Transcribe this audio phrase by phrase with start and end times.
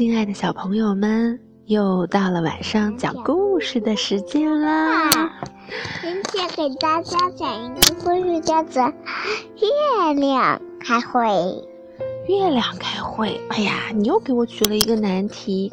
[0.00, 5.10] 亲爱的小朋友们，又到了晚上讲故事的时间啦！
[6.00, 8.82] 今天给大家讲一个故事，叫做
[9.58, 11.20] 《月亮开会》。
[12.26, 15.70] 月亮开会，哎呀，你又给我举了一个难题。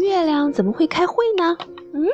[0.00, 1.56] 月亮怎么会开会呢？
[1.92, 2.08] 嗯，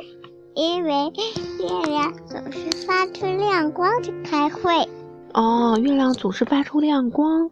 [0.53, 1.11] 因为
[1.59, 4.87] 月亮总是发出亮光就开会。
[5.33, 7.49] 哦，月亮总是发出亮光。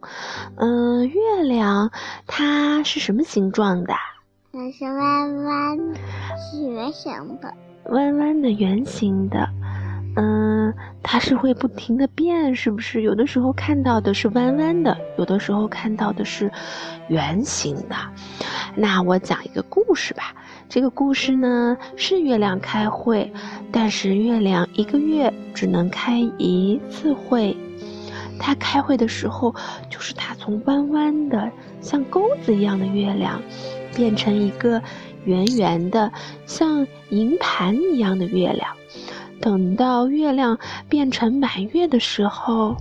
[0.56, 1.90] 嗯，月亮
[2.26, 3.94] 它是什么形状的？
[4.52, 5.78] 它是弯弯
[6.68, 7.54] 圆形的。
[7.84, 9.48] 弯弯的圆形的。
[10.16, 13.02] 嗯，它是会不停的变，是不是？
[13.02, 16.50] 有的时候看到的是弯弯的，有的时候看到的是
[17.08, 17.96] 圆形的。
[18.74, 20.34] 那我讲一个故事吧。
[20.68, 23.32] 这个故事呢是月亮开会，
[23.72, 27.56] 但是月亮一个月只能开一次会。
[28.38, 29.54] 它开会的时候，
[29.90, 33.40] 就是它从弯弯的像钩子一样的月亮，
[33.94, 34.82] 变成一个
[35.24, 36.10] 圆圆的
[36.46, 38.74] 像银盘一样的月亮。
[39.40, 42.76] 等到月亮变成满月的时候，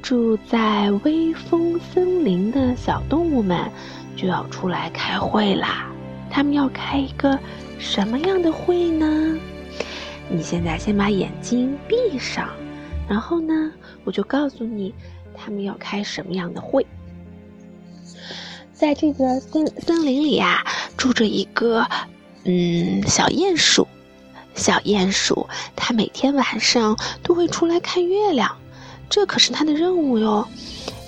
[0.00, 3.70] 住在微风森林的小动物们
[4.16, 5.86] 就要出来开会啦。
[6.30, 7.38] 他们要开一个
[7.78, 9.38] 什么样的会呢？
[10.30, 12.48] 你现在先把眼睛闭上。
[13.08, 13.70] 然后呢，
[14.04, 14.94] 我就告诉你，
[15.34, 16.86] 他们要开什么样的会。
[18.72, 20.64] 在这个森森林里呀，
[20.96, 21.84] 住着一个
[22.44, 23.86] 嗯小鼹鼠。
[24.54, 28.56] 小鼹鼠它每天晚上都会出来看月亮，
[29.08, 30.46] 这可是它的任务哟。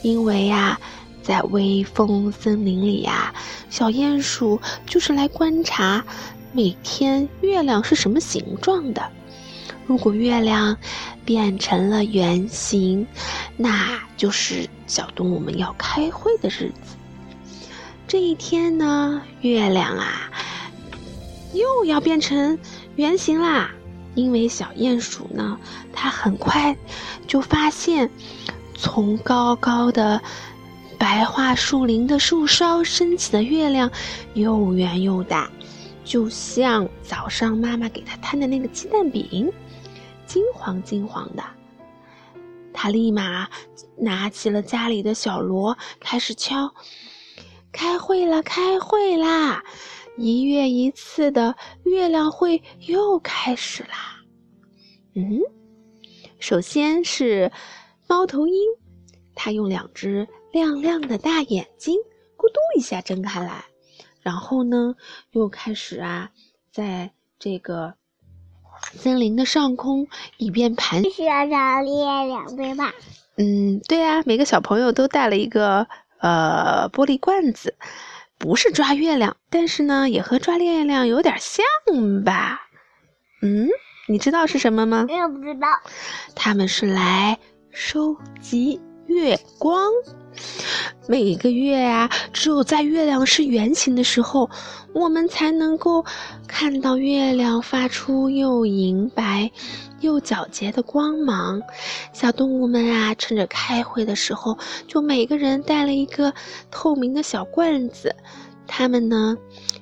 [0.03, 0.81] 因为呀，
[1.23, 3.35] 在微风森林里呀，
[3.71, 6.05] 小鼹鼠就是来观察
[6.53, 9.11] 每天月亮是什么形状的。
[9.87, 10.77] 如果月亮
[11.25, 13.07] 变成了圆形，
[13.57, 16.97] 那就是小动物们要开会的日子。
[18.09, 20.31] 这一天呢，月亮啊
[21.53, 22.59] 又要变成
[22.97, 23.71] 圆形啦，
[24.15, 25.59] 因为小鼹鼠呢，
[25.93, 26.77] 它很快
[27.27, 28.11] 就发现，
[28.77, 30.21] 从高高的
[30.99, 33.91] 白桦树林的树梢升起的月亮
[34.35, 35.51] 又圆又大，
[36.05, 39.53] 就像早上妈妈给它摊的那个鸡蛋饼。
[40.27, 41.43] 金黄金黄的，
[42.73, 43.49] 他立马
[43.99, 46.73] 拿起了家里的小锣，开始敲。
[47.71, 49.63] 开会啦，开会啦！
[50.17, 54.17] 一月一次的月亮会又开始啦。
[55.15, 55.41] 嗯，
[56.39, 57.51] 首先是
[58.09, 58.55] 猫头鹰，
[59.35, 61.97] 它用两只亮亮的大眼睛
[62.37, 63.65] 咕嘟一下睁开来，
[64.21, 64.95] 然后呢，
[65.33, 66.31] 又开始啊，
[66.71, 67.95] 在这个。
[68.95, 70.09] 森林的上空，
[70.39, 72.93] 一边盘需要找月亮，对吧？
[73.37, 75.87] 嗯，对啊，每个小朋友都带了一个
[76.19, 77.77] 呃玻璃罐子，
[78.43, 81.65] 不是抓月亮，但是呢，也和抓月亮有点像
[82.25, 82.61] 吧？
[83.41, 83.69] 嗯，
[84.09, 85.07] 你知道是什么吗？
[85.09, 85.69] 我也不知道。
[86.35, 87.39] 他们是来
[87.71, 89.89] 收集月光。
[91.07, 94.49] 每个月啊，只有在月亮是圆形的时候，
[94.93, 96.05] 我们才能够
[96.47, 99.51] 看到月亮发出又银白
[100.01, 101.61] 又皎洁的光芒。
[102.13, 104.57] 小动物们啊，趁着开会的时候，
[104.87, 106.33] 就每个人带了一个
[106.71, 108.15] 透明的小罐子。
[108.75, 109.37] 他们呢，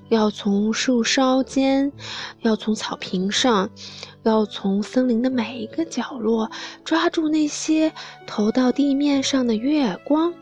[0.08, 1.92] 要从树梢间，
[2.40, 3.70] 要从草坪上，
[4.24, 6.50] 要从森林的每一个角落，
[6.84, 7.92] 抓住那些
[8.26, 10.34] 投到地面上的月光。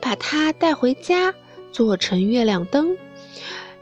[0.00, 1.34] 把它带回家，
[1.72, 2.96] 做成月亮灯。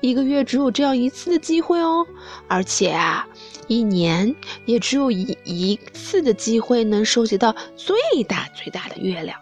[0.00, 2.06] 一个月只有这样一次的机会哦，
[2.48, 3.28] 而且啊，
[3.68, 4.34] 一年
[4.64, 7.94] 也只有一一次的机会能收集到最
[8.26, 9.38] 大最大的月亮。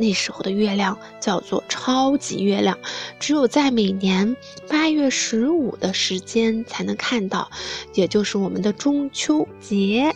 [0.00, 2.78] 那时候的月亮叫做超级月亮，
[3.18, 4.34] 只有在每年
[4.66, 7.50] 八月十五的时间才能看到，
[7.92, 10.14] 也就是我们的中秋节。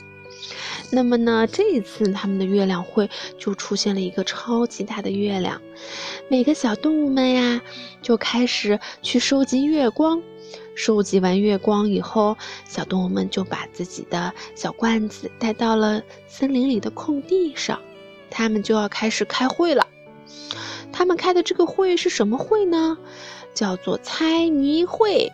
[0.90, 5.60] 那么呢，这一次他们的月亮会就出现了一个超级大的月亮，
[6.30, 7.60] 每个小动物们呀
[8.00, 10.22] 就开始去收集月光。
[10.74, 17.80] 收集完月光以后，小动物们就把自己的小罐子带到了森林里的空地上，
[18.34, 19.86] 他们就要开始开会了。
[20.92, 22.98] 他们开的这个会是什么会呢？
[23.54, 25.32] 叫做猜谜会。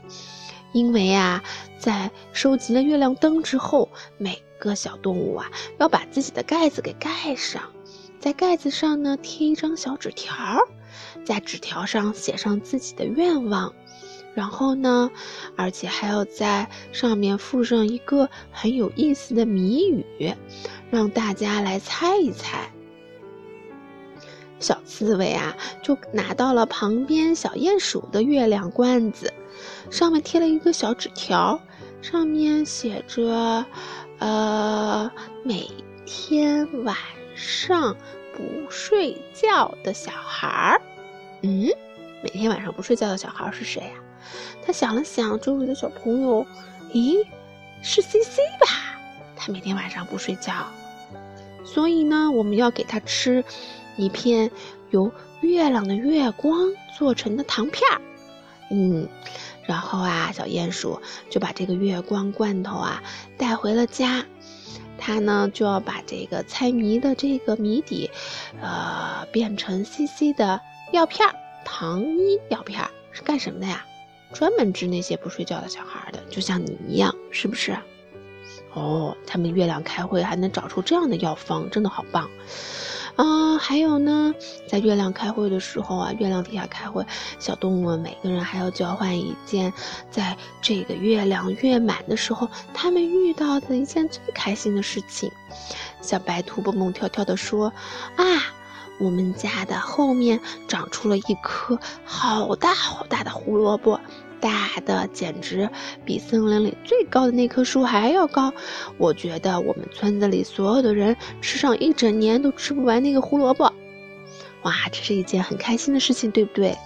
[0.72, 1.42] 因为啊，
[1.78, 3.88] 在收集了月亮灯之后，
[4.18, 7.62] 每个小动物啊要把自己的盖子给盖上，
[8.20, 10.58] 在盖子上呢贴一张小纸条，
[11.24, 13.74] 在纸条上写上自己的愿望，
[14.34, 15.10] 然后呢，
[15.56, 20.34] 而且还要在上面附上一个很有意思的谜语，
[20.90, 22.70] 让大家来猜一猜。
[24.60, 29.32] 小刺猬啊，就拿到了旁边小鼹鼠的月亮罐子，
[29.90, 31.58] 上面贴了一个小纸条，
[32.02, 33.64] 上面写着
[34.20, 35.10] ：“呃，
[35.42, 35.68] 每
[36.04, 36.94] 天晚
[37.34, 37.96] 上
[38.36, 40.80] 不睡觉的小孩儿。”
[41.42, 41.70] 嗯，
[42.22, 43.90] 每天晚上不睡觉的小孩是谁呀？
[44.62, 46.46] 他想了想，周围的小朋友，
[46.92, 47.26] 咦，
[47.82, 49.00] 是 C C 吧？
[49.34, 50.52] 他每天晚上不睡觉，
[51.64, 53.42] 所以呢，我们要给他吃。
[53.96, 54.50] 一片
[54.90, 58.00] 由月亮的月光做成的糖片儿，
[58.70, 59.08] 嗯，
[59.64, 61.00] 然后啊，小鼹鼠
[61.30, 63.02] 就把这个月光罐头啊
[63.36, 64.24] 带回了家。
[65.02, 68.10] 他呢就要把这个猜谜的这个谜底，
[68.60, 70.60] 呃，变成 C C 的
[70.92, 71.34] 药片儿，
[71.64, 73.86] 糖衣药片儿是干什么的呀？
[74.34, 77.74] 专门治那些不睡觉的小孩的，就像你一样，是不是？
[78.74, 82.28] 哦，他们月亮开会还能找出这样的药方，真的好棒。
[83.20, 84.34] 啊，还有呢，
[84.66, 87.04] 在月亮开会的时候啊，月亮底下开会，
[87.38, 89.70] 小动物们每个人还要交换一件，
[90.10, 95.30] 在这个月亮月满的时候，他们遇到的一件最开心的事情。
[96.00, 97.70] 小白兔蹦蹦跳跳地说
[98.16, 98.24] ：“啊，
[98.98, 104.00] 我们家的后面长出了一棵好大好大的胡萝卜。”
[104.40, 105.68] 大的简直
[106.04, 108.52] 比森林里最高的那棵树还要高，
[108.96, 113.72] 我觉得我们村子里所有的人吃上一整年都吃不完那个胡萝卜。
[114.62, 116.76] 哇，这是一件很开心的事情，对不对？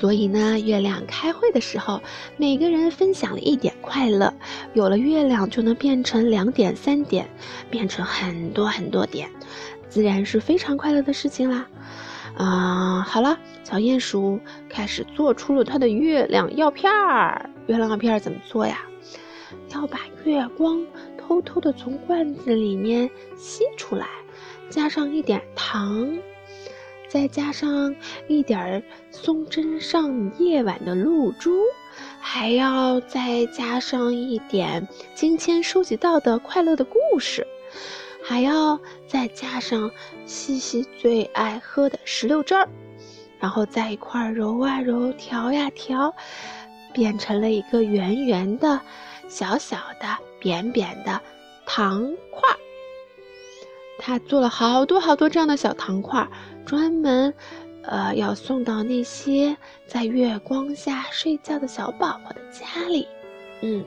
[0.00, 2.00] 所以呢，月亮开会的时候，
[2.38, 4.32] 每个人分享了一点快乐，
[4.72, 7.28] 有了月亮就能变成两点、三点，
[7.68, 9.28] 变成很多很多点，
[9.90, 11.66] 自然是非常快乐的事情啦。
[12.36, 17.50] 啊，好了，小鼹鼠开始做出了它的月亮药片儿。
[17.66, 18.80] 月亮药片儿怎么做呀？
[19.74, 20.84] 要把月光
[21.18, 24.06] 偷偷的从罐子里面吸出来，
[24.68, 26.08] 加上一点糖，
[27.08, 27.94] 再加上
[28.28, 31.50] 一点松针上夜晚的露珠，
[32.20, 37.46] 还要再加上一点今天收集到的快乐的故事。
[38.30, 38.78] 还要
[39.08, 39.90] 再加上
[40.24, 42.68] 西西最爱喝的石榴汁儿，
[43.40, 46.14] 然后在一块揉啊揉、调呀调，
[46.92, 48.80] 变成了一个圆圆的、
[49.28, 51.20] 小小的、扁扁的
[51.66, 52.56] 糖块儿。
[53.98, 56.30] 他做了好多好多这样的小糖块儿，
[56.64, 57.34] 专门，
[57.82, 59.56] 呃，要送到那些
[59.88, 63.08] 在月光下睡觉的小宝宝的家里。
[63.62, 63.84] 嗯，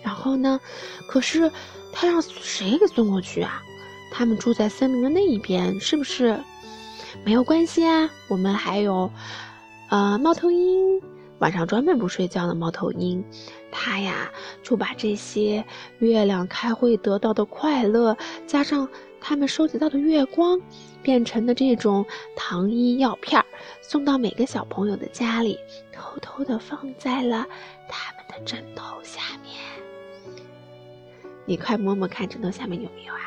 [0.00, 0.60] 然后呢？
[1.08, 1.50] 可是
[1.92, 3.60] 他让谁给送过去啊？
[4.10, 6.38] 他们住在森林的那一边，是不是？
[7.24, 9.10] 没有关系啊，我们还有，
[9.88, 11.00] 呃，猫头鹰，
[11.38, 13.24] 晚上专门不睡觉的猫头鹰，
[13.72, 14.30] 它呀
[14.62, 15.64] 就把这些
[15.98, 18.16] 月亮开会得到的快乐，
[18.46, 18.88] 加上
[19.20, 20.60] 他们收集到的月光，
[21.02, 23.44] 变成的这种糖衣药片儿，
[23.80, 25.58] 送到每个小朋友的家里，
[25.92, 27.46] 偷偷的放在了
[27.88, 29.54] 他们的枕头下面。
[31.44, 33.20] 你快摸摸看，枕头下面有没有啊？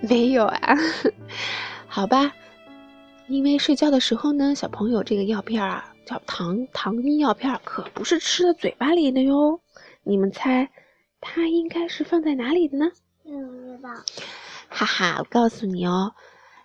[0.00, 0.76] 没有啊，
[1.88, 2.32] 好吧，
[3.26, 9.60] 因为睡觉的时候呢，小朋友这个药片啊，叫糖糖衣药片，可不是吃在嘴巴里的哟。
[10.04, 10.70] 你们猜，
[11.20, 12.86] 它应该是放在哪里的呢？
[13.24, 13.90] 不知道。
[14.68, 16.14] 哈哈，我告诉你哦，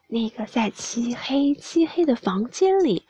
[0.08, 3.04] 那个在漆黑漆黑的房间里，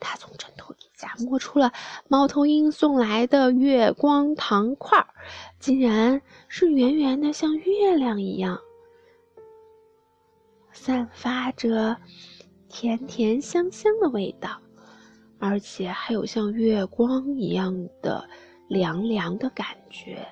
[0.00, 1.72] 他从枕头底下摸出了
[2.08, 5.06] 猫头鹰送来的月光糖块，
[5.60, 8.58] 竟然是圆圆的，像月亮一样。
[10.76, 11.96] 散发着
[12.68, 14.60] 甜甜香香的味道，
[15.38, 18.28] 而且还有像月光一样的
[18.68, 20.24] 凉凉的感觉。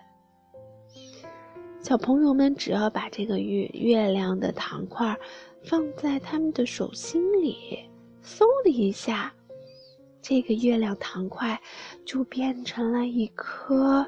[1.81, 5.19] 小朋友们只要把这个月月亮的糖块
[5.65, 7.89] 放在他们的手心里，
[8.23, 9.33] 嗖的一下，
[10.23, 11.61] 这个月亮糖块
[12.05, 14.07] 就变成了一颗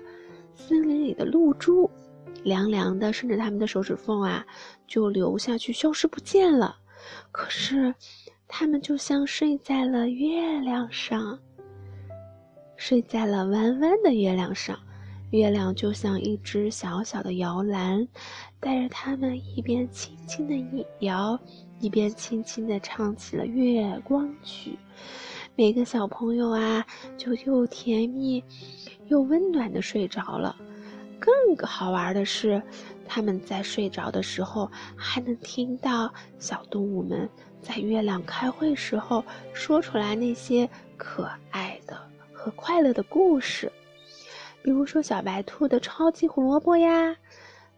[0.55, 1.91] 森林里的露珠。
[2.45, 4.47] 凉凉的，顺着他们的手指缝啊，
[4.87, 6.77] 就流下去，消失不见了。
[7.31, 7.95] 可是，
[8.49, 11.39] 他们就像睡在了月亮上，
[12.77, 14.79] 睡在了弯弯的月亮上。
[15.33, 18.07] 月亮就像一只小小的摇篮，
[18.61, 21.39] 带着他们一边轻轻的摇，
[21.81, 24.79] 一边轻轻的唱起了月光曲。
[25.57, 26.87] 每个小朋友啊，
[27.19, 28.43] 就又甜蜜
[29.09, 30.55] 又温暖的睡着了。
[31.19, 32.63] 更好玩的是，
[33.09, 37.29] 他们在睡着的时候，还能听到小动物们
[37.63, 41.99] 在月亮开会时候说出来那些可爱的
[42.33, 43.71] 和快乐的故事。
[44.63, 47.17] 比如说，小白兔的超级胡萝卜呀，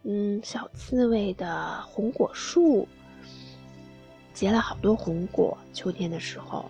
[0.03, 2.87] 嗯，小刺猬的红果树
[4.33, 5.57] 结了好多红果。
[5.71, 6.69] 秋天的时候，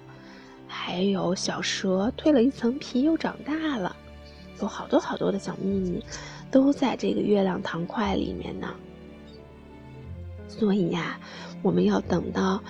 [0.67, 3.95] 还有小蛇蜕了一层皮，又长大了。
[4.61, 6.03] 有好多好多的小秘密，
[6.51, 8.67] 都在这个月亮糖块里面呢。
[10.47, 11.19] 所以呀，
[11.61, 12.61] 我们要等到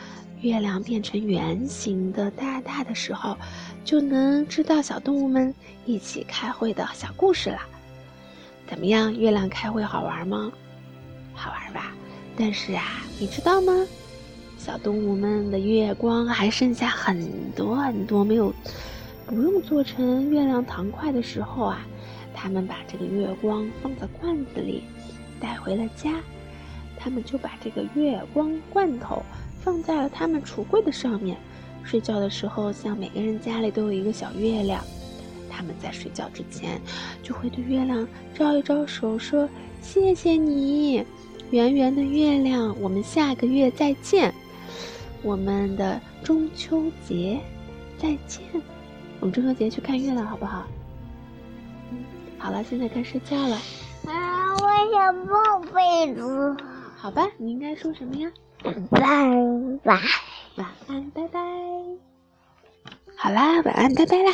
[0.42, 3.38] 月亮变成圆形的大大的时候，
[3.84, 5.54] 就能知道小动物们
[5.86, 7.60] 一起开会的小故事了。
[8.68, 10.52] 怎么样，月亮开会好玩吗？
[11.34, 11.92] 好玩吧？
[12.38, 12.84] 但是啊，
[13.18, 13.74] 你知道吗？
[14.58, 18.54] 小动物们的月光还剩下很多很多没有。
[19.26, 21.88] 不用做成月亮糖块的时候啊，
[22.34, 24.84] 他们把这个月光放在罐子里，
[25.40, 26.14] 带回了家。
[26.98, 29.24] 他们就把这个月光罐头
[29.62, 31.38] 放在了他们橱柜的上面。
[31.84, 34.84] 睡觉的时候，像每个人家里都有一个小月亮，
[35.50, 36.80] 他们在睡觉之前
[37.24, 38.06] 就会对月亮
[38.36, 39.50] 招一招手，说
[39.82, 41.04] ：“谢谢你，
[41.52, 44.34] 圆圆的月亮，我们下个月再见，
[45.24, 47.40] 我们的中秋节
[47.98, 48.42] 再见。”
[49.22, 50.68] 我们中秋节去看月亮好不好？
[51.92, 52.06] 嗯，
[52.38, 53.56] 好了，现在该睡觉了。
[54.06, 56.58] 啊，我想抱被子。
[56.98, 58.32] 好吧，你应该说什么呀？
[58.92, 61.40] 晚安，晚安，拜拜。
[63.16, 64.34] 好啦，晚安，拜拜啦。